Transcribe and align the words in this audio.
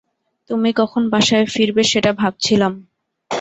তুমি 0.49 0.69
কখন 0.79 1.03
বাসায় 1.13 1.45
ফিরবে 1.53 1.83
সেটা 1.91 2.11
ভাবছিলাম। 2.13 2.73